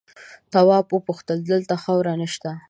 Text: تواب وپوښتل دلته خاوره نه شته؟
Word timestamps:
تواب 0.51 0.85
وپوښتل 0.91 1.37
دلته 1.51 1.75
خاوره 1.83 2.13
نه 2.21 2.27
شته؟ 2.33 2.51